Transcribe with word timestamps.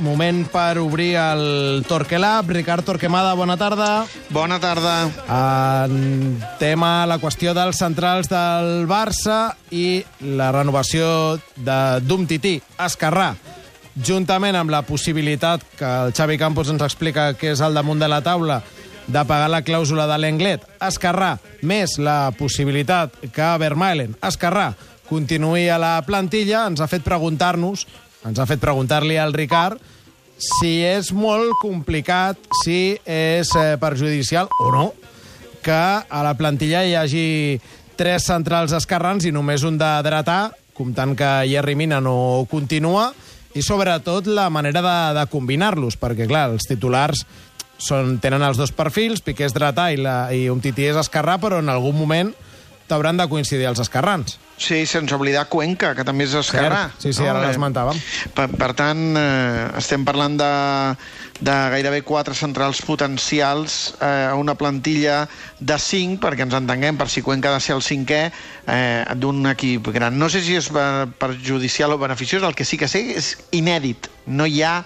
Moment 0.00 0.46
per 0.48 0.78
obrir 0.80 1.10
el 1.20 1.84
Torquelab. 1.84 2.48
Ricard 2.48 2.86
Torquemada, 2.88 3.34
bona 3.36 3.58
tarda. 3.60 4.06
Bona 4.32 4.56
tarda. 4.56 5.10
En 5.28 6.38
tema 6.56 7.04
la 7.04 7.18
qüestió 7.20 7.52
dels 7.52 7.82
centrals 7.82 8.30
del 8.32 8.86
Barça 8.88 9.52
i 9.68 10.00
la 10.24 10.46
renovació 10.56 11.36
d'un 11.60 12.24
tití, 12.24 12.54
Escarrà, 12.80 13.34
juntament 14.00 14.56
amb 14.56 14.72
la 14.72 14.80
possibilitat 14.88 15.66
que 15.76 15.90
el 16.06 16.16
Xavi 16.16 16.38
Campos 16.40 16.72
ens 16.72 16.80
explica 16.80 17.34
que 17.36 17.52
és 17.52 17.60
al 17.60 17.76
damunt 17.76 18.00
de 18.00 18.08
la 18.08 18.22
taula 18.24 18.62
de 19.04 19.26
pagar 19.28 19.50
la 19.52 19.60
clàusula 19.68 20.08
de 20.08 20.16
l'Englet, 20.16 20.64
Escarrà, 20.80 21.34
més 21.60 21.98
la 22.00 22.32
possibilitat 22.38 23.20
que 23.36 23.52
Vermaelen, 23.60 24.16
Escarrà, 24.24 24.70
continuï 25.12 25.68
a 25.68 25.76
la 25.76 25.98
plantilla, 26.08 26.64
ens 26.72 26.80
ha 26.80 26.88
fet 26.88 27.04
preguntar-nos 27.04 27.84
ens 28.24 28.40
ha 28.40 28.48
fet 28.48 28.62
preguntar-li 28.62 29.18
al 29.20 29.34
Ricard 29.36 29.80
si 30.40 30.80
és 30.82 31.12
molt 31.14 31.54
complicat, 31.60 32.38
si 32.64 32.96
és 33.06 33.50
eh, 33.54 33.76
perjudicial 33.80 34.50
o 34.60 34.70
no, 34.74 34.88
que 35.64 35.72
a 35.72 36.22
la 36.26 36.34
plantilla 36.36 36.82
hi 36.84 36.96
hagi 36.98 37.26
tres 37.96 38.26
centrals 38.26 38.74
esquerrans 38.74 39.24
i 39.24 39.32
només 39.32 39.62
un 39.64 39.78
de 39.78 39.90
dretà, 40.04 40.50
comptant 40.74 41.14
que 41.16 41.30
Jerry 41.48 41.76
Mina 41.78 42.00
no 42.02 42.44
continua, 42.50 43.12
i 43.54 43.62
sobretot 43.62 44.26
la 44.26 44.48
manera 44.50 44.82
de, 44.82 44.98
de 45.20 45.26
combinar-los, 45.30 45.96
perquè 46.00 46.26
clar, 46.26 46.48
els 46.50 46.66
titulars 46.66 47.22
són, 47.78 48.18
tenen 48.22 48.42
els 48.42 48.58
dos 48.58 48.74
perfils, 48.74 49.22
Piqué 49.22 49.46
és 49.46 49.54
dretà 49.54 49.92
i, 49.94 50.00
la, 50.02 50.32
i 50.34 50.48
un 50.50 50.60
tití 50.62 50.88
és 50.90 50.98
esquerrà, 50.98 51.38
però 51.42 51.62
en 51.62 51.70
algun 51.70 51.94
moment 51.96 52.34
t'hauran 52.88 53.16
de 53.16 53.26
coincidir 53.30 53.68
els 53.70 53.80
esquerrans. 53.82 54.38
Sí, 54.56 54.84
sense 54.86 55.14
oblidar 55.16 55.48
Cuenca, 55.50 55.94
que 55.98 56.04
també 56.06 56.28
és 56.28 56.34
esquerrà. 56.38 56.84
Cert. 56.92 57.02
Sí, 57.02 57.12
sí, 57.16 57.24
no? 57.24 57.32
ara 57.32 57.42
l'esmentàvem. 57.42 57.98
Per, 58.36 58.46
per 58.54 58.70
tant, 58.78 59.02
eh, 59.18 59.64
estem 59.80 60.04
parlant 60.06 60.36
de, 60.38 60.50
de 61.40 61.56
gairebé 61.74 62.02
quatre 62.06 62.36
centrals 62.38 62.82
potencials 62.86 63.96
eh, 63.98 64.30
a 64.30 64.34
una 64.38 64.54
plantilla 64.54 65.24
de 65.58 65.78
cinc, 65.82 66.20
perquè 66.22 66.46
ens 66.46 66.54
entenguem, 66.60 67.00
per 67.00 67.08
si 67.10 67.24
Cuenca 67.26 67.50
ha 67.50 67.58
de 67.58 67.64
ser 67.64 67.74
el 67.74 67.82
cinquè 67.82 68.20
eh, 68.30 69.02
d'un 69.18 69.42
equip 69.50 69.90
gran. 69.96 70.20
No 70.20 70.30
sé 70.30 70.44
si 70.46 70.54
és 70.60 70.70
perjudicial 71.18 71.96
o 71.96 71.98
beneficiós, 71.98 72.46
el 72.46 72.54
que 72.54 72.68
sí 72.68 72.78
que 72.78 72.90
sé 72.90 73.02
és 73.18 73.34
inèdit. 73.50 74.06
No 74.26 74.46
hi 74.46 74.62
ha 74.62 74.76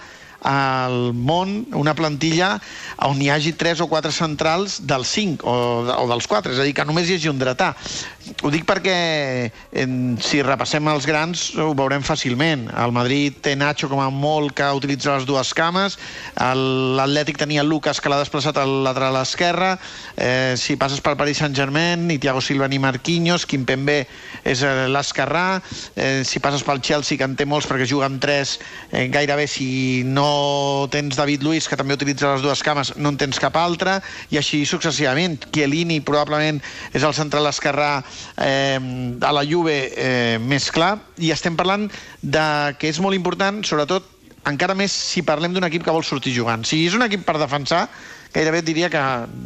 al 0.45 1.11
món 1.13 1.65
una 1.75 1.95
plantilla 1.95 2.53
on 3.05 3.19
hi 3.21 3.29
hagi 3.31 3.53
tres 3.59 3.81
o 3.83 3.87
quatre 3.91 4.11
centrals 4.15 4.79
dels 4.87 5.11
cinc 5.11 5.43
o, 5.43 5.55
o 5.83 6.05
dels 6.09 6.27
quatre, 6.29 6.53
és 6.53 6.61
a 6.61 6.67
dir, 6.67 6.73
que 6.77 6.85
només 6.87 7.09
hi 7.09 7.17
hagi 7.17 7.31
un 7.31 7.41
dretà. 7.41 7.73
Ho 8.45 8.51
dic 8.53 8.65
perquè 8.69 8.95
en, 9.81 10.15
si 10.21 10.43
repassem 10.45 10.85
els 10.91 11.07
grans 11.09 11.49
ho 11.57 11.71
veurem 11.75 12.03
fàcilment. 12.05 12.67
El 12.77 12.93
Madrid 12.95 13.39
té 13.43 13.55
Nacho 13.57 13.89
com 13.89 14.01
a 14.03 14.09
molt 14.13 14.53
que 14.55 14.67
utilitza 14.75 15.17
les 15.17 15.25
dues 15.27 15.53
cames, 15.57 15.97
l'Atlètic 16.37 17.39
tenia 17.41 17.65
Lucas 17.65 17.99
que 17.99 18.11
l'ha 18.11 18.21
desplaçat 18.21 18.59
al 18.61 18.83
lateral 18.85 19.17
esquerre, 19.21 19.73
eh, 20.15 20.53
si 20.57 20.77
passes 20.79 21.01
pel 21.01 21.17
Paris 21.19 21.41
Saint-Germain, 21.41 22.07
ni 22.07 22.19
Thiago 22.21 22.41
Silva 22.41 22.69
ni 22.69 22.79
Marquinhos, 22.79 23.47
Kimpembe 23.49 24.03
és 24.43 24.63
eh, 24.63 24.87
l'esquerrà, 24.91 25.59
eh, 25.95 26.21
si 26.23 26.39
passes 26.39 26.63
pel 26.63 26.83
Chelsea, 26.85 27.17
que 27.17 27.27
en 27.27 27.35
té 27.39 27.47
molts 27.49 27.67
perquè 27.69 27.87
juga 27.89 28.07
amb 28.07 28.21
tres, 28.21 28.59
eh, 28.91 29.07
gairebé 29.11 29.47
si 29.49 30.03
no 30.05 30.28
tens 30.91 31.17
David 31.17 31.43
Luiz, 31.45 31.67
que 31.69 31.77
també 31.79 31.97
utilitza 31.97 32.33
les 32.33 32.43
dues 32.45 32.63
cames, 32.65 32.93
no 32.97 33.13
en 33.13 33.17
tens 33.19 33.39
cap 33.41 33.57
altre, 33.59 33.97
i 34.33 34.39
així 34.39 34.61
successivament. 34.69 35.37
Chiellini 35.53 35.99
probablement 36.05 36.61
és 36.93 37.05
el 37.05 37.15
central 37.17 37.49
esquerrà 37.49 37.99
eh, 38.37 38.77
a 38.77 39.33
la 39.35 39.45
Juve 39.47 39.79
eh, 39.89 40.37
més 40.41 40.69
clar, 40.75 40.95
i 41.17 41.33
estem 41.35 41.57
parlant 41.59 41.89
de 42.21 42.45
que 42.79 42.91
és 42.91 43.01
molt 43.03 43.17
important, 43.17 43.63
sobretot 43.65 44.15
encara 44.49 44.75
més 44.77 44.93
si 44.93 45.23
parlem 45.25 45.53
d'un 45.53 45.67
equip 45.67 45.83
que 45.85 45.93
vol 45.93 46.05
sortir 46.07 46.33
jugant. 46.35 46.63
Si 46.65 46.85
és 46.87 46.95
un 46.97 47.05
equip 47.05 47.25
per 47.27 47.37
defensar, 47.41 47.87
gairebé 48.33 48.61
diria 48.61 48.89
que 48.89 49.03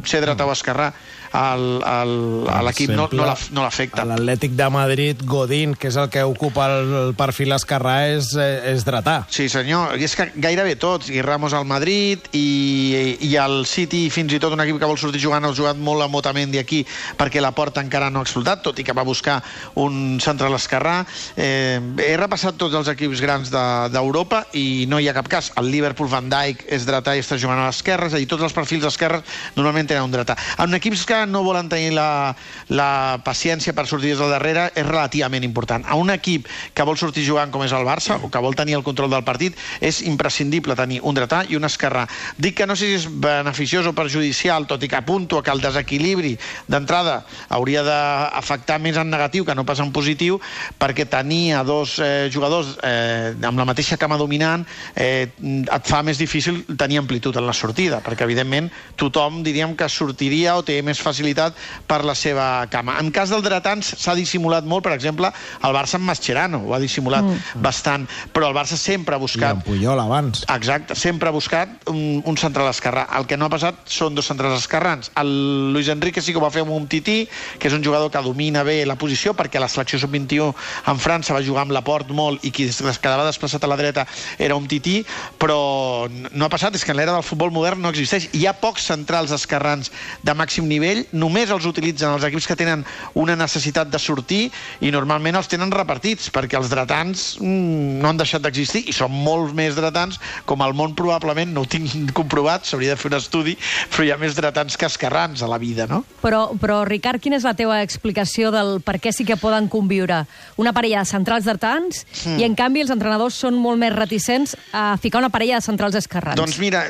ser 0.09 0.23
dretà 0.23 0.47
o 0.47 0.53
esquerrà 0.53 0.91
a 1.33 2.61
l'equip 2.61 2.91
no, 2.93 3.07
no 3.11 3.63
l'afecta. 3.63 4.03
No 4.05 4.13
L'Atlètic 4.13 4.53
de 4.53 4.67
Madrid, 4.69 5.23
Godín, 5.25 5.73
que 5.73 5.89
és 5.89 5.97
el 5.97 6.09
que 6.13 6.21
ocupa 6.27 6.67
el, 6.69 6.93
el 6.99 7.13
perfil 7.17 7.55
esquerrà, 7.55 7.95
és, 8.13 8.29
és 8.37 8.85
dretà. 8.85 9.23
Sí, 9.33 9.47
senyor. 9.49 9.95
I 9.97 10.05
és 10.05 10.13
que 10.17 10.29
gairebé 10.35 10.75
tots. 10.77 11.09
I 11.09 11.23
Ramos 11.25 11.55
al 11.57 11.65
Madrid, 11.65 12.29
i, 12.37 13.17
i 13.25 13.31
el 13.41 13.63
City, 13.69 14.05
fins 14.13 14.33
i 14.33 14.41
tot 14.43 14.53
un 14.53 14.61
equip 14.61 14.77
que 14.81 14.89
vol 14.89 14.99
sortir 15.01 15.23
jugant, 15.23 15.45
ha 15.45 15.53
jugat 15.57 15.79
molt 15.81 16.05
a 16.05 16.09
Motamendi 16.11 16.61
aquí, 16.61 16.83
perquè 17.17 17.41
la 17.41 17.53
porta 17.57 17.81
encara 17.81 18.11
no 18.13 18.21
ha 18.21 18.27
explotat, 18.27 18.61
tot 18.65 18.77
i 18.79 18.85
que 18.85 18.93
va 18.93 19.05
buscar 19.07 19.39
un 19.81 20.19
central 20.21 20.53
esquerrà. 20.59 20.99
Eh, 21.35 21.81
he 22.05 22.13
repassat 22.19 22.59
tots 22.61 22.77
els 22.77 22.93
equips 22.93 23.23
grans 23.25 23.49
d'Europa 23.49 24.43
de, 24.51 24.61
i 24.61 24.85
no 24.89 25.01
hi 25.01 25.09
ha 25.09 25.17
cap 25.17 25.31
cas. 25.31 25.49
El 25.57 25.71
Liverpool 25.73 26.11
Van 26.13 26.29
Dijk 26.29 26.67
és 26.69 26.85
dretà 26.85 27.17
i 27.17 27.25
està 27.25 27.41
jugant 27.41 27.63
a 27.63 27.71
l'esquerra, 27.71 28.11
és 28.11 28.13
a 28.13 28.21
dir, 28.21 28.29
tots 28.29 28.45
els 28.45 28.53
perfils 28.53 28.72
esquerres 28.81 29.21
normalment 29.55 29.91
tenen 29.91 30.07
un 30.07 30.13
dretà. 30.13 30.35
En 30.57 30.73
equips 30.73 31.05
que 31.05 31.19
no 31.29 31.43
volen 31.45 31.69
tenir 31.69 31.93
la, 31.93 32.33
la 32.73 33.19
paciència 33.23 33.75
per 33.77 33.85
sortir 33.85 34.13
des 34.13 34.21
del 34.21 34.33
darrere 34.33 34.69
és 34.73 34.87
relativament 34.87 35.45
important. 35.45 35.85
A 35.85 35.99
un 35.99 36.09
equip 36.09 36.49
que 36.73 36.87
vol 36.87 36.97
sortir 36.97 37.27
jugant 37.27 37.51
com 37.53 37.61
és 37.63 37.75
el 37.75 37.85
Barça 37.85 38.17
o 38.23 38.31
que 38.33 38.41
vol 38.41 38.57
tenir 38.57 38.79
el 38.79 38.85
control 38.85 39.11
del 39.13 39.25
partit 39.27 39.57
és 39.81 40.01
imprescindible 40.07 40.75
tenir 40.79 41.01
un 41.03 41.13
dretà 41.13 41.43
i 41.49 41.57
un 41.59 41.67
esquerrà. 41.67 42.07
Dic 42.37 42.57
que 42.57 42.67
no 42.67 42.75
sé 42.79 42.89
si 42.89 42.97
és 43.03 43.07
beneficiós 43.07 43.87
o 43.89 43.93
perjudicial, 43.93 44.67
tot 44.67 44.83
i 44.83 44.89
que 44.89 44.97
apunto 44.97 45.41
que 45.43 45.51
el 45.53 45.61
desequilibri 45.61 46.33
d'entrada 46.67 47.21
hauria 47.53 47.83
d'afectar 47.85 48.79
més 48.81 48.97
en 48.97 49.11
negatiu 49.11 49.45
que 49.45 49.55
no 49.55 49.65
pas 49.67 49.81
en 49.83 49.91
positiu, 49.93 50.39
perquè 50.79 51.05
tenir 51.09 51.53
a 51.59 51.63
dos 51.67 51.99
eh, 51.99 52.29
jugadors 52.33 52.77
eh, 52.83 53.33
amb 53.43 53.59
la 53.59 53.67
mateixa 53.67 53.97
cama 53.99 54.17
dominant 54.17 54.65
eh, 54.95 55.29
et 55.33 55.89
fa 55.89 56.01
més 56.05 56.19
difícil 56.21 56.63
tenir 56.79 56.99
amplitud 57.01 57.35
en 57.37 57.47
la 57.47 57.55
sortida, 57.57 58.01
perquè 58.03 58.25
evidentment 58.27 58.62
tothom 58.99 59.41
diríem 59.45 59.75
que 59.77 59.87
sortiria 59.89 60.55
o 60.59 60.63
té 60.65 60.79
més 60.85 61.01
facilitat 61.01 61.57
per 61.87 62.01
la 62.05 62.15
seva 62.17 62.65
cama. 62.71 62.97
En 63.01 63.11
cas 63.13 63.33
del 63.33 63.43
dretans 63.45 63.93
s'ha 63.99 64.15
dissimulat 64.17 64.67
molt, 64.69 64.85
per 64.85 64.93
exemple, 64.95 65.31
el 65.63 65.75
Barça 65.75 65.99
amb 65.99 66.07
Mascherano, 66.09 66.61
ho 66.67 66.75
ha 66.75 66.81
dissimulat 66.81 67.25
mm. 67.25 67.63
bastant, 67.63 68.07
però 68.33 68.49
el 68.49 68.57
Barça 68.57 68.77
sempre 68.79 69.15
ha 69.15 69.21
buscat... 69.21 69.57
I 69.57 69.61
en 69.61 69.65
Puyol 69.65 69.99
abans. 70.03 70.43
Exacte, 70.53 70.97
sempre 70.99 71.29
ha 71.29 71.35
buscat 71.35 71.89
un, 71.91 72.21
un 72.25 72.37
central 72.39 72.69
esquerrà. 72.71 73.07
El 73.17 73.27
que 73.29 73.37
no 73.39 73.47
ha 73.47 73.53
passat 73.53 73.79
són 73.89 74.15
dos 74.17 74.29
centrals 74.29 74.59
esquerrans. 74.61 75.11
El 75.19 75.73
Luis 75.73 75.89
Enrique 75.91 76.21
sí 76.21 76.33
que 76.33 76.41
ho 76.41 76.45
va 76.45 76.51
fer 76.53 76.65
amb 76.65 76.75
un 76.75 76.87
Tití, 76.91 77.23
que 77.59 77.69
és 77.69 77.75
un 77.75 77.83
jugador 77.85 78.11
que 78.13 78.21
domina 78.23 78.63
bé 78.67 78.81
la 78.89 78.97
posició, 78.99 79.33
perquè 79.37 79.61
la 79.61 79.69
selecció 79.71 79.99
sub-21 80.01 80.51
en 80.91 81.01
França 81.01 81.35
va 81.35 81.43
jugar 81.45 81.65
amb 81.67 81.75
la 81.75 81.83
Port 81.85 82.11
molt 82.13 82.43
i 82.45 82.51
qui 82.53 82.67
es 82.69 82.99
quedava 83.01 83.25
desplaçat 83.27 83.63
a 83.63 83.71
la 83.71 83.77
dreta 83.79 84.05
era 84.37 84.55
un 84.55 84.67
Tití, 84.67 85.01
però 85.39 86.07
no 86.09 86.45
ha 86.45 86.51
passat, 86.51 86.75
és 86.75 86.85
que 86.85 86.93
en 86.93 86.99
l'era 86.99 87.15
del 87.15 87.25
futbol 87.25 87.51
modern 87.53 87.81
no 87.83 87.91
existeix. 87.93 88.29
Hi 88.33 88.45
ha 88.47 88.52
pocs 88.61 88.85
centrals 88.89 89.33
esquerrans 89.35 89.91
de 90.23 90.33
màxim 90.37 90.67
nivell, 90.69 91.03
només 91.11 91.51
els 91.53 91.65
utilitzen 91.69 92.13
els 92.13 92.25
equips 92.27 92.47
que 92.49 92.57
tenen 92.59 92.83
una 93.19 93.35
necessitat 93.39 93.91
de 93.91 93.99
sortir 94.01 94.43
i 94.81 94.91
normalment 94.93 95.37
els 95.39 95.49
tenen 95.51 95.71
repartits, 95.73 96.29
perquè 96.33 96.59
els 96.59 96.71
dretans 96.71 97.25
mm, 97.39 97.99
no 98.01 98.11
han 98.11 98.19
deixat 98.19 98.43
d'existir 98.43 98.85
i 98.89 98.95
són 98.95 99.13
molts 99.13 99.53
més 99.57 99.77
dretans, 99.77 100.19
com 100.49 100.61
al 100.63 100.75
món 100.77 100.95
probablement 100.97 101.53
no 101.53 101.63
ho 101.63 101.69
tinc 101.69 101.93
comprovat, 102.19 102.67
s'hauria 102.67 102.93
de 102.95 103.01
fer 103.01 103.11
un 103.11 103.17
estudi, 103.19 103.57
però 103.93 104.07
hi 104.07 104.13
ha 104.13 104.19
més 104.21 104.37
dretans 104.37 104.77
que 104.77 104.89
esquerrans 104.89 105.43
a 105.43 105.49
la 105.49 105.59
vida, 105.61 105.87
no? 105.89 106.03
Però, 106.23 106.45
però 106.59 106.81
Ricard, 106.87 107.21
quina 107.23 107.39
és 107.39 107.47
la 107.47 107.55
teva 107.57 107.81
explicació 107.83 108.51
del 108.53 108.79
per 108.85 108.99
què 109.03 109.13
sí 109.15 109.25
que 109.27 109.37
poden 109.39 109.69
conviure 109.71 110.23
una 110.61 110.73
parella 110.75 111.03
de 111.03 111.09
centrals 111.09 111.47
dretans 111.47 112.03
mm. 112.25 112.39
i 112.41 112.47
en 112.47 112.57
canvi 112.57 112.83
els 112.83 112.93
entrenadors 112.93 113.37
són 113.39 113.57
molt 113.59 113.79
més 113.81 113.93
reticents 113.95 114.55
a 114.73 114.93
ficar 115.01 115.21
una 115.23 115.31
parella 115.33 115.59
de 115.59 115.65
centrals 115.65 115.97
esquerrans? 115.99 116.39
Doncs 116.39 116.59
mira, 116.61 116.85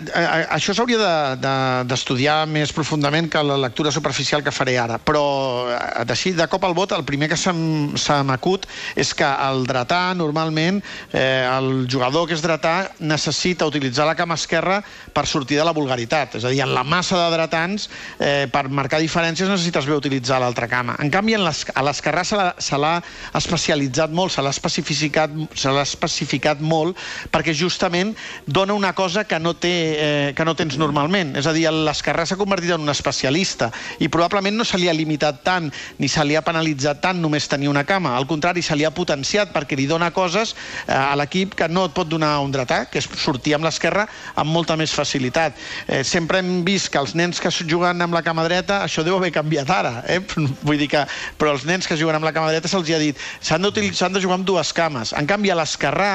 això 0.53 0.75
s'hauria 0.75 0.99
d'estudiar 0.99 1.39
de, 1.41 1.52
de, 1.87 2.35
més 2.47 2.73
profundament 2.73 3.29
que 3.29 3.43
la 3.43 3.57
lectura 3.57 3.91
superficial 3.91 4.43
que 4.43 4.51
faré 4.51 4.77
ara, 4.79 4.97
però 4.97 5.23
eh, 5.71 6.03
així 6.03 6.33
de 6.33 6.47
cop 6.47 6.63
al 6.65 6.73
vot 6.73 6.91
el 6.95 7.05
primer 7.05 7.29
que 7.31 7.37
se 7.37 7.53
m'acut 7.53 8.65
és 8.95 9.13
que 9.13 9.27
el 9.27 9.65
dretà 9.69 10.13
normalment 10.17 10.81
eh, 11.11 11.45
el 11.45 11.87
jugador 11.89 12.27
que 12.27 12.37
és 12.37 12.43
dretà 12.43 12.89
necessita 12.99 13.67
utilitzar 13.69 14.07
la 14.07 14.15
cama 14.15 14.37
esquerra 14.39 14.81
per 15.13 15.25
sortir 15.27 15.59
de 15.59 15.65
la 15.65 15.73
vulgaritat, 15.75 16.39
és 16.39 16.45
a 16.45 16.51
dir, 16.53 16.63
en 16.65 16.73
la 16.73 16.83
massa 16.83 17.19
de 17.19 17.29
dretans 17.35 17.89
eh, 18.19 18.47
per 18.51 18.67
marcar 18.69 19.01
diferències 19.03 19.49
necessites 19.49 19.85
bé 19.85 19.95
utilitzar 19.95 20.39
l'altra 20.41 20.67
cama. 20.71 20.97
En 21.03 21.11
canvi, 21.13 21.37
en 21.37 21.45
les, 21.45 21.63
a 21.73 21.85
l'esquerrà 21.85 22.23
se 22.25 22.79
l'ha 22.79 22.95
especialitzat 23.37 24.13
molt, 24.13 24.33
se 24.33 24.43
l'ha 24.43 24.53
especificat, 24.53 25.33
se 25.53 25.73
especificat 25.83 26.61
molt 26.63 26.97
perquè 27.33 27.53
justament 27.55 28.13
dona 28.45 28.73
una 28.73 28.93
cosa 28.97 29.23
que 29.27 29.39
no, 29.39 29.53
té, 29.53 29.73
eh, 29.97 30.33
que 30.35 30.45
no 30.45 30.55
tens 30.57 30.77
normalment, 30.81 31.35
és 31.39 31.42
a 31.47 31.53
dir, 31.55 31.65
l'esquerrà 31.71 32.25
s'ha 32.27 32.37
convertit 32.39 32.73
en 32.75 32.83
un 32.83 32.91
especialista 32.93 33.69
i 33.99 34.09
probablement 34.11 34.57
no 34.57 34.65
se 34.67 34.77
li 34.79 34.89
ha 34.89 34.95
limitat 34.95 35.41
tant 35.45 35.69
ni 35.99 36.09
se 36.11 36.23
li 36.25 36.37
ha 36.37 36.43
penalitzat 36.45 37.01
tant 37.03 37.19
només 37.21 37.47
tenir 37.49 37.69
una 37.71 37.85
cama. 37.87 38.15
Al 38.17 38.27
contrari, 38.29 38.61
se 38.61 38.75
li 38.75 38.85
ha 38.85 38.93
potenciat 38.93 39.53
perquè 39.53 39.77
li 39.77 39.87
dona 39.89 40.11
coses 40.15 40.53
eh, 40.53 40.93
a 40.93 41.13
l'equip 41.19 41.55
que 41.59 41.67
no 41.69 41.85
et 41.89 41.95
pot 41.95 42.09
donar 42.09 42.35
un 42.43 42.53
dretà, 42.53 42.83
que 42.89 43.01
és 43.01 43.09
sortir 43.19 43.55
amb 43.57 43.67
l'esquerra 43.67 44.07
amb 44.35 44.51
molta 44.53 44.77
més 44.79 44.93
facilitat. 44.95 45.57
Eh, 45.87 46.03
sempre 46.07 46.41
hem 46.43 46.63
vist 46.65 46.91
que 46.93 47.01
els 47.01 47.15
nens 47.17 47.41
que 47.41 47.51
juguen 47.63 48.01
amb 48.01 48.15
la 48.15 48.23
cama 48.25 48.45
dreta, 48.47 48.81
això 48.83 49.03
deu 49.05 49.17
haver 49.17 49.33
canviat 49.35 49.69
ara, 49.73 49.93
eh? 50.07 50.19
vull 50.67 50.79
dir 50.79 50.89
que, 50.91 51.05
però 51.39 51.53
els 51.55 51.67
nens 51.69 51.87
que 51.87 51.97
juguen 51.99 52.19
amb 52.19 52.27
la 52.27 52.33
cama 52.35 52.51
dreta 52.51 52.71
se'ls 52.71 52.91
ha 52.93 53.01
dit 53.01 53.19
s'han 53.41 54.13
de 54.13 54.21
jugar 54.21 54.39
amb 54.39 54.47
dues 54.47 54.73
cames. 54.75 55.13
En 55.17 55.27
canvi, 55.29 55.51
a 55.51 55.57
l'esquerrà 55.57 56.13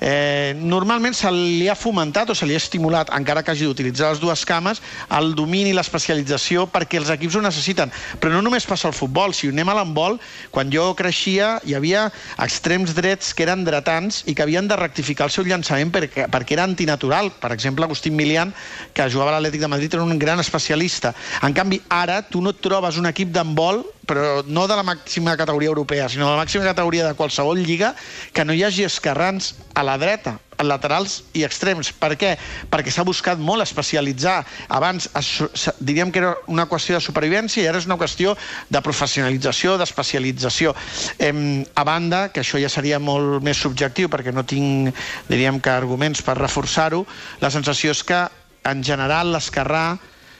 Eh, 0.00 0.54
normalment 0.54 1.16
se 1.16 1.30
li 1.32 1.66
ha 1.68 1.74
fomentat 1.74 2.30
o 2.30 2.36
se 2.36 2.46
li 2.46 2.54
ha 2.54 2.60
estimulat, 2.62 3.10
encara 3.16 3.42
que 3.42 3.52
hagi 3.52 3.66
d'utilitzar 3.66 4.12
les 4.12 4.22
dues 4.22 4.44
cames, 4.46 4.80
el 5.18 5.34
domini 5.38 5.72
i 5.72 5.76
l'especialització 5.76 6.68
perquè 6.70 7.00
els 7.00 7.10
equips 7.14 7.38
ho 7.38 7.42
necessiten. 7.42 7.92
Però 8.20 8.32
no 8.32 8.42
només 8.44 8.66
passa 8.68 8.88
al 8.88 8.96
futbol, 8.96 9.34
si 9.34 9.50
anem 9.50 9.68
a 9.68 9.76
l'handbol, 9.80 10.18
quan 10.54 10.70
jo 10.74 10.92
creixia 10.98 11.56
hi 11.66 11.74
havia 11.74 12.06
extrems 12.44 12.94
drets 12.94 13.34
que 13.34 13.46
eren 13.46 13.64
dretants 13.66 14.22
i 14.26 14.34
que 14.34 14.46
havien 14.46 14.68
de 14.70 14.78
rectificar 14.78 15.28
el 15.28 15.34
seu 15.34 15.46
llançament 15.48 15.92
perquè, 15.94 16.28
perquè 16.30 16.58
era 16.58 16.66
antinatural. 16.68 17.32
Per 17.40 17.52
exemple, 17.52 17.84
Agustín 17.84 18.16
Milian, 18.16 18.54
que 18.94 19.10
jugava 19.10 19.34
a 19.34 19.38
l'Atlètic 19.38 19.66
de 19.66 19.72
Madrid, 19.74 19.94
era 19.94 20.06
un 20.06 20.18
gran 20.18 20.40
especialista. 20.40 21.14
En 21.42 21.54
canvi, 21.54 21.82
ara 21.88 22.22
tu 22.22 22.42
no 22.42 22.54
et 22.54 22.62
trobes 22.62 22.98
un 22.98 23.10
equip 23.10 23.34
d'handbol 23.34 23.84
però 24.08 24.42
no 24.48 24.66
de 24.66 24.76
la 24.78 24.86
màxima 24.86 25.36
categoria 25.36 25.68
europea, 25.68 26.08
sinó 26.08 26.30
de 26.30 26.36
la 26.36 26.42
màxima 26.42 26.64
categoria 26.64 27.06
de 27.06 27.14
qualsevol 27.14 27.60
lliga, 27.60 27.94
que 28.32 28.44
no 28.44 28.56
hi 28.56 28.64
hagi 28.64 28.88
esquerrans 28.88 29.54
a 29.76 29.84
la 29.84 29.98
dreta, 30.00 30.38
laterals 30.64 31.22
i 31.38 31.44
extrems. 31.46 31.92
Per 31.94 32.14
què? 32.18 32.32
Perquè 32.70 32.90
s'ha 32.90 33.04
buscat 33.06 33.38
molt 33.38 33.62
especialitzar. 33.62 34.40
Abans 34.74 35.08
diríem 35.78 36.10
que 36.10 36.22
era 36.22 36.34
una 36.50 36.66
qüestió 36.70 36.96
de 36.96 37.04
supervivència 37.04 37.62
i 37.62 37.68
ara 37.70 37.78
és 37.78 37.86
una 37.86 37.98
qüestió 38.00 38.34
de 38.70 38.82
professionalització, 38.82 39.76
d'especialització. 39.78 40.74
a 41.74 41.84
banda, 41.84 42.28
que 42.32 42.40
això 42.40 42.58
ja 42.58 42.68
seria 42.68 42.98
molt 42.98 43.42
més 43.42 43.58
subjectiu 43.60 44.08
perquè 44.08 44.32
no 44.32 44.44
tinc, 44.44 44.94
diríem 45.28 45.60
que, 45.60 45.70
arguments 45.70 46.22
per 46.22 46.38
reforçar-ho, 46.38 47.04
la 47.40 47.50
sensació 47.50 47.92
és 47.92 48.02
que, 48.02 48.26
en 48.64 48.82
general, 48.82 49.32
l'esquerrà 49.32 49.98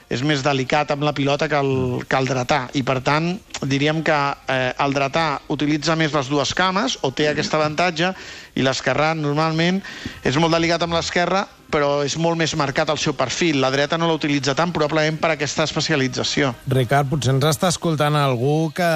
és 0.08 0.22
més 0.24 0.42
delicat 0.44 0.90
amb 0.94 1.04
la 1.04 1.12
pilota 1.12 1.48
que 1.48 1.58
el, 1.58 2.00
que 2.08 2.16
el 2.16 2.28
dretà 2.28 2.62
i 2.78 2.82
per 2.86 3.00
tant 3.04 3.34
diríem 3.60 4.00
que 4.06 4.16
eh, 4.48 4.72
el 4.80 4.96
dretà 4.96 5.26
utilitza 5.52 5.96
més 6.00 6.14
les 6.16 6.30
dues 6.32 6.54
cames 6.56 6.96
o 7.02 7.12
té 7.12 7.28
aquest 7.28 7.54
avantatge 7.54 8.14
i 8.56 8.64
l'esquerrà 8.64 9.12
normalment 9.18 9.82
és 10.24 10.40
molt 10.40 10.56
delicat 10.56 10.84
amb 10.86 10.96
l'esquerra 10.96 11.44
però 11.68 12.00
és 12.00 12.16
molt 12.16 12.38
més 12.40 12.54
marcat 12.56 12.88
el 12.88 12.96
seu 12.96 13.12
perfil. 13.12 13.60
La 13.60 13.68
dreta 13.68 13.98
no 14.00 14.08
l'utilitza 14.08 14.54
tant, 14.56 14.72
probablement 14.72 15.18
per 15.20 15.34
aquesta 15.34 15.66
especialització. 15.68 16.54
Ricard, 16.72 17.10
potser 17.10 17.34
ens 17.34 17.44
està 17.50 17.68
escoltant 17.68 18.16
algú 18.16 18.70
que, 18.72 18.88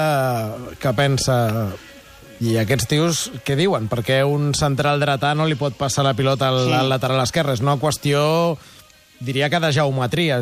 que 0.81 0.93
pensa 0.97 1.37
i 2.43 2.57
aquests 2.59 2.89
tios 2.89 3.23
què 3.45 3.55
diuen? 3.59 3.87
Perquè 3.91 4.23
un 4.27 4.51
central 4.57 5.01
dretà 5.03 5.33
no 5.37 5.45
li 5.47 5.57
pot 5.59 5.77
passar 5.77 6.05
la 6.07 6.15
pilota 6.17 6.49
al, 6.49 6.63
sí. 6.65 6.77
al 6.79 6.89
lateral 6.91 7.21
esquerre. 7.23 7.55
És 7.55 7.63
una 7.63 7.77
qüestió 7.81 8.23
diria 9.23 9.49
que 9.49 9.59
de 9.63 9.71
geometria. 9.75 10.39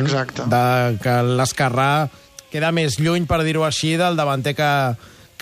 Exacte. 0.00 0.46
De, 0.50 0.64
que 1.02 1.16
l'esquerrà 1.38 1.90
queda 2.52 2.70
més 2.74 2.98
lluny, 3.00 3.26
per 3.30 3.42
dir-ho 3.46 3.64
així, 3.66 3.94
del 3.98 4.18
davanter 4.18 4.54
que, 4.58 4.70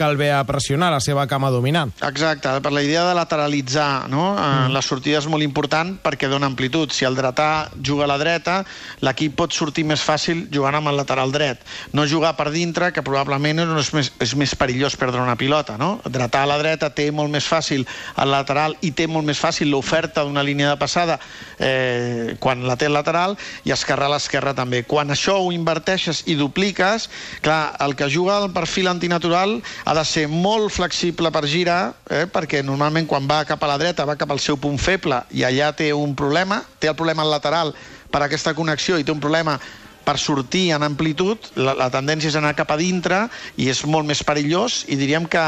el 0.01 0.17
ve 0.17 0.31
a 0.33 0.43
pressionar, 0.45 0.91
la 0.93 1.01
seva 1.01 1.27
cama 1.29 1.51
dominant. 1.51 1.93
Exacte, 2.07 2.51
per 2.65 2.73
la 2.73 2.83
idea 2.83 3.05
de 3.05 3.15
lateralitzar 3.15 4.09
no? 4.09 4.37
Eh, 4.39 4.41
mm. 4.41 4.73
la 4.73 4.83
sortida 4.83 5.21
és 5.21 5.29
molt 5.31 5.45
important 5.45 5.95
perquè 6.03 6.31
dona 6.31 6.49
amplitud. 6.49 6.93
Si 6.93 7.05
el 7.05 7.17
dretà 7.19 7.69
juga 7.85 8.07
a 8.07 8.11
la 8.11 8.19
dreta, 8.21 8.63
l'equip 9.05 9.37
pot 9.39 9.53
sortir 9.53 9.85
més 9.89 10.03
fàcil 10.03 10.47
jugant 10.53 10.79
amb 10.79 10.91
el 10.93 10.99
lateral 11.01 11.33
dret. 11.35 11.63
No 11.93 12.07
jugar 12.09 12.35
per 12.39 12.51
dintre, 12.55 12.93
que 12.93 13.05
probablement 13.05 13.65
és 13.65 13.93
més, 13.95 14.13
és 14.23 14.35
més 14.39 14.55
perillós 14.59 14.97
perdre 14.97 15.23
una 15.23 15.37
pilota. 15.37 15.77
No? 15.81 15.95
Dretà 16.05 16.45
a 16.45 16.51
la 16.51 16.59
dreta 16.61 16.91
té 16.95 17.11
molt 17.13 17.33
més 17.33 17.47
fàcil 17.49 17.87
el 18.17 18.33
lateral 18.33 18.77
i 18.81 18.93
té 18.97 19.07
molt 19.11 19.27
més 19.29 19.41
fàcil 19.41 19.71
l'oferta 19.73 20.25
d'una 20.25 20.45
línia 20.47 20.73
de 20.73 20.81
passada 20.81 21.19
eh, 21.59 22.37
quan 22.41 22.67
la 22.67 22.77
té 22.77 22.89
el 22.89 22.97
lateral 22.97 23.37
i 23.65 23.73
esquerrar 23.75 24.11
a 24.11 24.15
l'esquerra 24.17 24.55
també. 24.55 24.83
Quan 24.89 25.13
això 25.13 25.39
ho 25.41 25.53
inverteixes 25.55 26.25
i 26.31 26.37
dupliques, 26.39 27.09
clar, 27.45 27.77
el 27.85 27.97
que 27.97 28.11
juga 28.13 28.39
al 28.39 28.51
perfil 28.55 28.91
antinatural 28.91 29.61
ha 29.85 29.95
de 29.95 30.05
ser 30.07 30.29
molt 30.31 30.71
flexible 30.71 31.31
per 31.35 31.47
girar, 31.51 31.95
eh, 32.09 32.27
perquè 32.31 32.63
normalment 32.63 33.09
quan 33.11 33.27
va 33.29 33.43
cap 33.49 33.63
a 33.63 33.71
la 33.73 33.79
dreta 33.81 34.07
va 34.07 34.17
cap 34.17 34.31
al 34.31 34.41
seu 34.41 34.57
punt 34.57 34.79
feble 34.79 35.23
i 35.31 35.43
allà 35.43 35.73
té 35.75 35.93
un 35.93 36.15
problema, 36.15 36.63
té 36.79 36.89
el 36.89 36.99
problema 36.99 37.23
al 37.23 37.33
lateral 37.35 37.75
per 38.13 38.23
aquesta 38.23 38.55
connexió 38.55 38.99
i 38.99 39.05
té 39.05 39.13
un 39.13 39.21
problema 39.21 39.59
per 40.05 40.19
sortir 40.21 40.71
en 40.77 40.85
amplitud, 40.87 41.51
la, 41.57 41.75
la 41.79 41.89
tendència 41.93 42.31
és 42.31 42.39
anar 42.39 42.55
cap 42.59 42.73
a 42.75 42.79
dintre 42.81 43.25
i 43.61 43.69
és 43.73 43.83
molt 43.89 44.09
més 44.09 44.23
perillós 44.27 44.83
i 44.93 44.99
diríem 45.01 45.27
que 45.31 45.43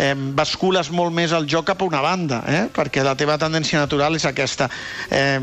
eh, 0.00 0.14
bascules 0.36 0.90
molt 0.94 1.14
més 1.16 1.34
el 1.36 1.48
joc 1.50 1.68
cap 1.70 1.82
a 1.82 1.88
una 1.88 2.02
banda, 2.04 2.40
eh? 2.48 2.64
perquè 2.74 3.04
la 3.06 3.16
teva 3.18 3.38
tendència 3.40 3.80
natural 3.80 4.16
és 4.18 4.26
aquesta. 4.28 4.70
Eh, 5.10 5.38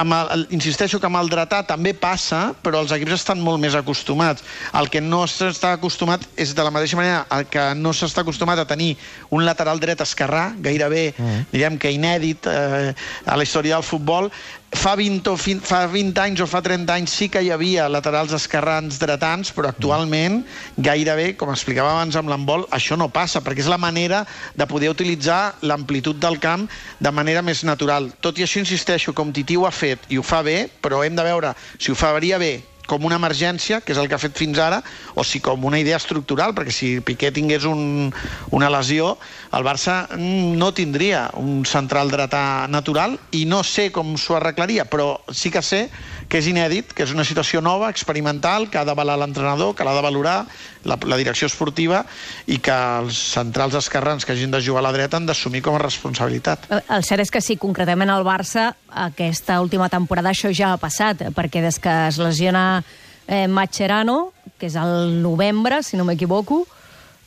amb 0.00 0.18
el, 0.18 0.46
insisteixo 0.54 1.00
que 1.00 1.10
amb 1.10 1.20
el 1.20 1.30
dretà 1.32 1.62
també 1.66 1.94
passa, 1.94 2.46
però 2.62 2.82
els 2.84 2.94
equips 2.94 3.18
estan 3.18 3.42
molt 3.42 3.62
més 3.62 3.76
acostumats. 3.78 4.44
El 4.74 4.90
que 4.92 5.02
no 5.04 5.24
s'està 5.30 5.74
acostumat 5.78 6.24
és 6.40 6.54
de 6.54 6.64
la 6.64 6.72
mateixa 6.74 6.98
manera 6.98 7.24
el 7.34 7.46
que 7.50 7.66
no 7.78 7.94
s'està 7.94 8.24
acostumat 8.24 8.62
a 8.62 8.68
tenir 8.68 8.94
un 9.34 9.44
lateral 9.46 9.80
dret 9.82 10.02
esquerrà, 10.04 10.50
gairebé, 10.62 11.06
mm. 11.16 11.46
diríem 11.52 11.78
que 11.80 11.92
inèdit 11.94 12.48
eh, 12.50 12.92
a 13.26 13.38
la 13.38 13.46
història 13.46 13.78
del 13.78 13.86
futbol, 13.86 14.30
fa 14.74 14.94
20, 14.96 15.30
o 15.30 15.36
fin, 15.38 15.60
fa 15.62 15.84
20 15.86 16.20
anys 16.20 16.42
o 16.44 16.46
fa 16.50 16.60
30 16.62 16.92
anys 16.92 17.14
sí 17.14 17.28
que 17.30 17.42
hi 17.42 17.50
havia 17.54 17.86
laterals 17.88 18.34
esquerrans 18.36 18.98
dretans, 19.00 19.52
però 19.54 19.70
actualment 19.70 20.42
gairebé, 20.76 21.32
com 21.38 21.52
explicava 21.54 21.94
abans 21.94 22.18
amb 22.18 22.32
l'embol, 22.32 22.66
això 22.74 22.98
no 22.98 23.08
passa, 23.14 23.42
perquè 23.44 23.64
és 23.64 23.70
la 23.70 23.80
manera 23.80 24.24
de 24.54 24.68
poder 24.70 24.92
utilitzar 24.92 25.54
l'amplitud 25.62 26.20
del 26.20 26.40
camp 26.42 26.68
de 27.00 27.14
manera 27.14 27.42
més 27.42 27.64
natural. 27.64 28.10
Tot 28.20 28.38
i 28.38 28.46
això, 28.46 28.60
insisteixo, 28.60 29.14
com 29.14 29.32
Titi 29.32 29.56
ho 29.56 29.66
ha 29.68 29.74
fet 29.74 30.10
i 30.10 30.18
ho 30.18 30.26
fa 30.26 30.42
bé, 30.42 30.64
però 30.82 31.04
hem 31.04 31.16
de 31.16 31.26
veure 31.26 31.54
si 31.78 31.92
ho 31.92 31.98
faria 31.98 32.38
bé 32.42 32.73
com 32.86 33.04
una 33.06 33.18
emergència, 33.20 33.80
que 33.80 33.94
és 33.94 34.00
el 34.00 34.08
que 34.08 34.16
ha 34.16 34.22
fet 34.22 34.36
fins 34.38 34.58
ara, 34.60 34.80
o 35.14 35.24
si 35.24 35.40
com 35.44 35.64
una 35.64 35.80
idea 35.80 35.98
estructural, 36.00 36.54
perquè 36.56 36.74
si 36.74 36.90
Piqué 37.04 37.32
tingués 37.34 37.64
un, 37.68 38.12
una 38.52 38.70
lesió, 38.72 39.14
el 39.56 39.64
Barça 39.66 40.04
no 40.18 40.72
tindria 40.76 41.28
un 41.40 41.64
central 41.68 42.12
dretà 42.12 42.66
natural 42.68 43.18
i 43.32 43.44
no 43.48 43.62
sé 43.64 43.90
com 43.94 44.16
s'ho 44.20 44.38
arreglaria, 44.38 44.84
però 44.84 45.16
sí 45.32 45.52
que 45.54 45.62
sé 45.62 45.86
que 46.28 46.40
és 46.40 46.48
inèdit, 46.50 46.92
que 46.94 47.04
és 47.04 47.12
una 47.14 47.24
situació 47.26 47.60
nova, 47.64 47.90
experimental, 47.92 48.68
que 48.70 48.78
ha 48.80 48.84
d'avalar 48.86 49.16
l'entrenador, 49.20 49.74
que 49.76 49.86
l'ha 49.86 49.94
de 49.96 50.04
valorar 50.04 50.36
la, 50.84 50.98
la 51.08 51.18
direcció 51.20 51.48
esportiva 51.50 52.04
i 52.46 52.58
que 52.62 52.74
els 52.74 53.18
centrals 53.34 53.76
esquerrans 53.78 54.24
que 54.24 54.34
hagin 54.34 54.52
de 54.54 54.62
jugar 54.64 54.82
a 54.82 54.88
la 54.88 54.94
dreta 54.96 55.20
han 55.20 55.28
d'assumir 55.28 55.62
com 55.64 55.78
a 55.78 55.82
responsabilitat. 55.82 56.68
El 56.84 57.06
cert 57.06 57.24
és 57.24 57.32
que 57.32 57.42
sí, 57.44 57.58
concretament 57.60 58.12
al 58.12 58.26
Barça, 58.26 58.70
aquesta 59.06 59.60
última 59.62 59.90
temporada 59.92 60.32
això 60.32 60.52
ja 60.54 60.74
ha 60.74 60.80
passat, 60.80 61.28
perquè 61.36 61.62
des 61.64 61.80
que 61.82 61.94
es 62.08 62.20
lesiona 62.22 62.82
eh, 63.26 63.46
Macherano, 63.48 64.32
que 64.58 64.68
és 64.70 64.78
el 64.80 65.20
novembre, 65.22 65.82
si 65.82 65.96
no 65.96 66.06
m'equivoco, 66.08 66.64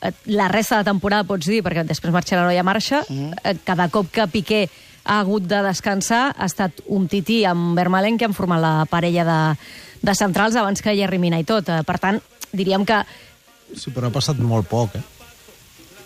eh, 0.02 0.12
la 0.26 0.48
resta 0.48 0.78
de 0.78 0.88
temporada 0.90 1.26
pots 1.28 1.48
dir, 1.48 1.62
perquè 1.66 1.84
després 1.86 2.14
Marcherano 2.14 2.52
ja 2.54 2.66
marxa, 2.66 3.02
mm. 3.08 3.40
eh, 3.42 3.56
cada 3.64 3.88
cop 3.92 4.10
que 4.12 4.28
Piqué 4.30 4.66
ha 5.08 5.18
hagut 5.22 5.48
de 5.48 5.62
descansar 5.64 6.28
ha 6.36 6.46
estat 6.46 6.82
un 6.86 7.08
tití 7.08 7.40
amb 7.48 7.76
Vermalen 7.78 8.18
que 8.20 8.28
han 8.28 8.36
format 8.36 8.60
la 8.60 8.72
parella 8.90 9.24
de, 9.24 9.38
de 10.04 10.14
centrals 10.14 10.56
abans 10.60 10.84
que 10.84 10.92
hi 10.92 11.06
Rimina 11.08 11.40
i 11.40 11.46
tot. 11.48 11.72
Eh, 11.72 11.82
per 11.88 11.96
tant, 12.02 12.20
diríem 12.52 12.84
que... 12.86 13.00
Sí, 13.72 13.92
però 13.92 14.08
ha 14.08 14.14
passat 14.14 14.38
molt 14.40 14.68
poc, 14.68 14.98
eh? 15.00 15.06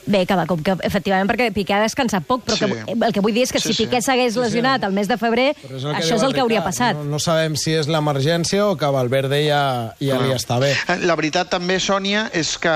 Bé, 0.03 0.25
cada 0.27 0.49
cop 0.51 0.59
que, 0.67 0.75
efectivament, 0.83 1.29
perquè 1.31 1.53
Piqué 1.55 1.77
ha 1.77 1.83
descansat 1.83 2.25
poc, 2.27 2.43
però 2.47 2.57
sí. 2.59 2.67
que, 2.67 2.95
el 2.95 3.13
que 3.15 3.23
vull 3.23 3.35
dir 3.37 3.45
és 3.47 3.53
que 3.55 3.61
sí, 3.63 3.71
si 3.71 3.85
Piqué 3.85 4.01
s'hagués 4.03 4.35
lesionat 4.35 4.81
sí, 4.81 4.83
sí. 4.83 4.89
el 4.89 4.97
mes 4.97 5.11
de 5.11 5.19
febrer, 5.19 5.53
és 5.55 5.85
això 5.93 6.17
és 6.17 6.25
el 6.27 6.35
que 6.35 6.43
hauria 6.43 6.63
passat. 6.65 6.99
No, 6.99 7.07
no 7.15 7.21
sabem 7.23 7.55
si 7.59 7.77
és 7.79 7.87
l'emergència 7.91 8.67
o 8.67 8.75
que 8.79 8.91
Valverde 8.91 9.39
ja, 9.45 9.63
ja 10.03 10.19
li 10.19 10.35
està 10.35 10.59
bé. 10.63 10.73
La 11.07 11.15
veritat 11.19 11.53
també, 11.55 11.79
Sònia, 11.79 12.27
és 12.35 12.57
que 12.59 12.75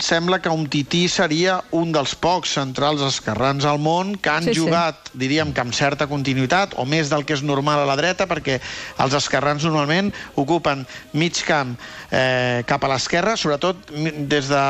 sembla 0.00 0.40
que 0.40 0.48
un 0.48 0.64
tití 0.66 1.08
seria 1.12 1.58
un 1.76 1.90
dels 1.92 2.14
pocs 2.16 2.54
centrals 2.56 3.02
esquerrans 3.04 3.66
al 3.68 3.76
món 3.78 4.14
que 4.16 4.30
han 4.32 4.46
sí, 4.46 4.54
jugat, 4.56 5.10
sí. 5.10 5.18
diríem 5.20 5.52
que 5.52 5.60
amb 5.60 5.76
certa 5.76 6.06
continuïtat, 6.08 6.72
o 6.80 6.86
més 6.88 7.10
del 7.12 7.26
que 7.28 7.36
és 7.36 7.42
normal 7.44 7.82
a 7.82 7.88
la 7.88 7.96
dreta, 8.00 8.24
perquè 8.30 8.56
els 9.04 9.16
esquerrans 9.18 9.66
normalment 9.68 10.08
ocupen 10.40 10.86
mig 11.12 11.42
camp 11.44 11.74
eh, 12.08 12.64
cap 12.68 12.86
a 12.86 12.90
l'esquerra, 12.94 13.34
sobretot 13.36 13.92
des 13.92 14.48
de, 14.48 14.62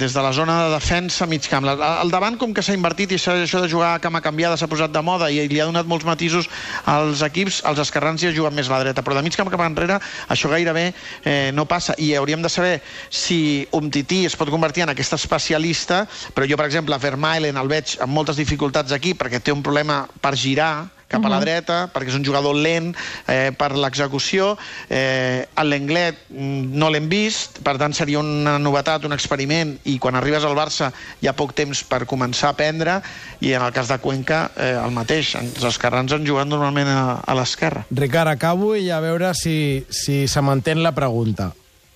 des 0.00 0.16
de 0.16 0.24
la 0.24 0.32
zona 0.32 0.56
de 0.64 0.72
defensa 0.72 1.28
mig 1.28 1.44
camp. 1.50 1.68
Al 1.68 2.12
davant, 2.12 2.40
com 2.40 2.56
que 2.56 2.64
s'ha 2.64 2.76
invertit 2.78 3.12
i 3.12 3.20
això 3.20 3.60
de 3.60 3.68
jugar 3.68 3.92
a 3.98 4.00
cama 4.00 4.24
canviada 4.24 4.56
s'ha 4.56 4.70
posat 4.72 4.94
de 4.94 5.04
moda 5.04 5.28
i 5.28 5.44
li 5.52 5.60
ha 5.60 5.68
donat 5.68 5.88
molts 5.90 6.08
matisos 6.08 6.48
als 6.88 7.20
equips, 7.26 7.60
els 7.68 7.84
esquerrans 7.84 8.24
ja 8.24 8.32
juguen 8.32 8.56
més 8.56 8.72
a 8.72 8.78
la 8.78 8.82
dreta, 8.86 9.04
però 9.04 9.20
de 9.20 9.26
mig 9.26 9.36
camp 9.36 9.52
cap 9.52 9.60
enrere 9.68 10.00
això 10.32 10.48
gairebé 10.48 10.88
eh, 11.28 11.52
no 11.52 11.68
passa 11.68 11.92
i 12.00 12.14
hauríem 12.16 12.40
de 12.40 12.48
saber 12.48 12.74
si 13.12 13.68
Umtiti 13.76 14.29
es 14.30 14.38
pot 14.38 14.52
convertir 14.52 14.86
en 14.86 14.94
aquest 14.94 15.18
especialista, 15.18 16.04
però 16.34 16.48
jo, 16.48 16.58
per 16.60 16.70
exemple, 16.70 16.98
Vermaelen 17.02 17.58
el 17.60 17.70
veig 17.70 17.98
amb 18.00 18.14
moltes 18.14 18.38
dificultats 18.40 18.94
aquí 18.96 19.14
perquè 19.18 19.42
té 19.42 19.54
un 19.54 19.62
problema 19.66 20.04
per 20.22 20.36
girar, 20.38 20.88
cap 21.10 21.26
a 21.26 21.30
la 21.32 21.40
dreta, 21.42 21.78
perquè 21.90 22.12
és 22.12 22.16
un 22.16 22.24
jugador 22.24 22.54
lent 22.54 22.92
eh, 23.26 23.50
per 23.58 23.72
l'execució. 23.74 24.52
Eh, 24.86 25.42
L'Englet 25.66 26.22
mm, 26.30 26.70
no 26.78 26.90
l'hem 26.92 27.08
vist, 27.10 27.58
per 27.66 27.74
tant 27.82 27.94
seria 27.96 28.22
una 28.22 28.56
novetat, 28.62 29.04
un 29.08 29.16
experiment, 29.16 29.74
i 29.90 29.98
quan 29.98 30.18
arribes 30.18 30.46
al 30.46 30.54
Barça 30.58 30.92
hi 31.20 31.28
ha 31.28 31.34
poc 31.36 31.56
temps 31.58 31.82
per 31.90 32.04
començar 32.10 32.50
a 32.50 32.54
aprendre, 32.54 33.00
i 33.42 33.54
en 33.56 33.66
el 33.66 33.74
cas 33.74 33.90
de 33.90 33.98
Cuenca 33.98 34.44
eh, 34.54 34.76
el 34.78 34.94
mateix. 34.94 35.34
Els 35.40 35.66
esquerrans 35.72 36.14
han 36.14 36.26
jugat 36.26 36.48
normalment 36.50 36.90
a, 36.94 37.00
a 37.26 37.38
l'esquerra. 37.38 37.84
Ricard, 37.90 38.36
acabo 38.36 38.76
i 38.78 38.92
a 38.94 39.02
veure 39.02 39.34
si, 39.34 39.82
si 39.90 40.22
se 40.30 40.46
m'entén 40.46 40.84
la 40.84 40.94
pregunta. 40.94 41.50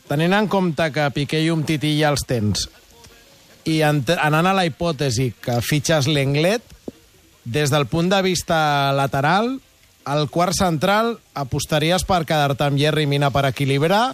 Tenint 0.08 0.34
en 0.37 0.49
compte 0.52 0.90
que 0.92 1.08
Piqué 1.16 1.40
i 1.40 1.50
Umtiti 1.52 1.94
ja 1.96 2.11
els 2.12 2.26
tens, 2.28 2.66
i 3.64 3.80
anant 3.80 4.46
a 4.46 4.52
la 4.52 4.66
hipòtesi 4.68 5.30
que 5.40 5.61
fitxes 5.64 6.08
l'Englet, 6.11 6.62
des 7.44 7.73
del 7.73 7.87
punt 7.88 8.11
de 8.12 8.20
vista 8.25 8.92
lateral, 8.96 9.58
al 10.04 10.28
quart 10.28 10.56
central 10.56 11.16
apostaries 11.32 12.04
per 12.04 12.25
quedar-te 12.28 12.66
amb 12.66 12.80
Jerry 12.80 13.06
Mina 13.08 13.30
per 13.32 13.46
equilibrar 13.49 14.12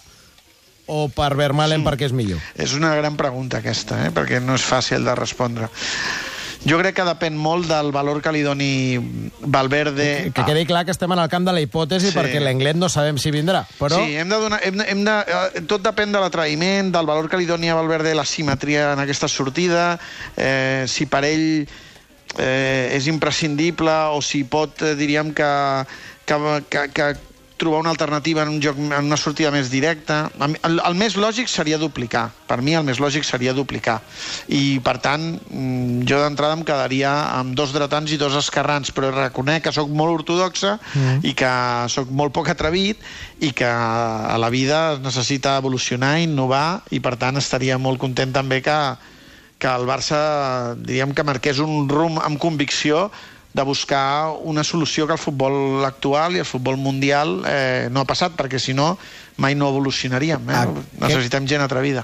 o 0.91 1.09
per 1.15 1.35
Vermalen 1.39 1.83
sí. 1.83 1.87
perquè 1.87 2.09
és 2.11 2.15
millor? 2.15 2.43
És 2.55 2.75
una 2.79 2.95
gran 2.99 3.19
pregunta 3.19 3.59
aquesta, 3.59 3.99
eh? 4.07 4.11
perquè 4.15 4.41
no 4.43 4.57
és 4.59 4.67
fàcil 4.67 5.07
de 5.07 5.15
respondre. 5.19 5.71
Jo 6.61 6.77
crec 6.77 6.99
que 6.99 7.05
depèn 7.09 7.39
molt 7.41 7.71
del 7.71 7.89
valor 7.95 8.21
que 8.21 8.33
li 8.35 8.43
doni 8.45 8.99
Valverde. 9.41 10.09
Que, 10.29 10.33
que 10.37 10.45
quedi 10.51 10.67
clar 10.69 10.85
que 10.85 10.93
estem 10.93 11.13
en 11.15 11.23
el 11.23 11.31
camp 11.33 11.47
de 11.49 11.55
la 11.57 11.63
hipòtesi 11.65 12.11
sí. 12.11 12.17
perquè 12.17 12.43
l'Englet 12.43 12.77
no 12.77 12.91
sabem 12.93 13.17
si 13.21 13.33
vindrà. 13.33 13.63
Però... 13.79 14.03
Sí, 14.03 14.19
hem 14.21 14.29
de 14.29 14.41
donar, 14.43 14.61
hem 14.67 14.77
de, 14.77 14.89
hem 14.93 15.05
de, 15.07 15.17
eh, 15.25 15.63
tot 15.71 15.85
depèn 15.87 16.13
de 16.13 16.21
l'atraïment, 16.21 16.93
del 16.93 17.09
valor 17.09 17.31
que 17.33 17.41
li 17.41 17.49
doni 17.49 17.73
a 17.73 17.79
Valverde 17.79 18.13
la 18.17 18.27
simetria 18.29 18.91
en 18.93 19.01
aquesta 19.07 19.29
sortida, 19.29 19.95
eh, 20.37 20.85
si 20.91 21.09
per 21.09 21.25
ell 21.31 21.49
eh, 22.37 22.93
és 22.93 23.09
imprescindible 23.09 23.97
o 24.13 24.21
si 24.21 24.45
pot, 24.45 24.85
eh, 24.85 24.95
diríem 25.01 25.33
que, 25.33 25.51
que, 26.29 26.39
que, 26.69 26.87
que 26.93 27.11
trobar 27.61 27.83
una 27.85 27.93
alternativa 27.93 28.43
en 28.43 28.49
un 28.55 28.61
joc 28.65 28.79
en 28.81 29.05
una 29.05 29.19
sortida 29.21 29.53
més 29.53 29.69
directa. 29.71 30.23
El, 30.41 30.81
el 30.81 30.97
més 30.99 31.17
lògic 31.21 31.51
seria 31.53 31.79
duplicar. 31.79 32.31
Per 32.49 32.59
mi 32.65 32.75
el 32.79 32.87
més 32.89 32.99
lògic 33.03 33.27
seria 33.29 33.53
duplicar. 33.57 33.99
I, 34.49 34.81
per 34.85 34.97
tant, 35.05 35.27
mm, 35.37 36.07
jo 36.09 36.19
d'entrada 36.23 36.57
em 36.57 36.65
quedaria 36.67 37.13
amb 37.37 37.55
dos 37.59 37.75
dretans 37.77 38.11
i 38.11 38.19
dos 38.21 38.39
esquerrans, 38.41 38.91
però 38.97 39.13
reconec 39.13 39.69
que 39.69 39.75
sóc 39.77 39.93
molt 39.93 40.23
ortodoxa 40.23 40.79
mm. 40.81 41.21
i 41.29 41.37
que 41.37 41.53
sóc 41.93 42.11
molt 42.11 42.35
poc 42.37 42.49
atrevit 42.51 43.05
i 43.45 43.53
que 43.57 43.69
a 43.69 44.37
la 44.41 44.51
vida 44.51 44.81
es 44.95 45.05
necessita 45.05 45.59
evolucionar, 45.61 46.17
innovar, 46.25 46.83
i, 46.91 47.03
per 47.05 47.17
tant, 47.21 47.37
estaria 47.39 47.79
molt 47.79 48.01
content 48.01 48.33
també 48.33 48.63
que, 48.65 48.79
que 49.61 49.69
el 49.69 49.85
Barça, 49.89 50.21
diríem 50.81 51.13
que 51.15 51.27
marqués 51.29 51.61
un 51.61 51.89
rumb 51.93 52.23
amb 52.25 52.41
convicció 52.41 53.11
de 53.53 53.63
buscar 53.67 54.31
una 54.47 54.63
solució 54.63 55.07
que 55.07 55.17
el 55.17 55.19
futbol 55.19 55.85
actual 55.85 56.37
i 56.37 56.43
el 56.45 56.47
futbol 56.47 56.77
mundial 56.79 57.41
eh, 57.49 57.89
no 57.91 58.05
ha 58.05 58.07
passat, 58.07 58.37
perquè 58.39 58.61
si 58.63 58.75
no 58.75 58.95
mai 59.41 59.57
no 59.57 59.71
evolucionaríem. 59.73 60.45
Eh? 60.53 60.65
Necessitem 61.01 61.49
gent 61.49 61.65
atrevida. 61.65 61.99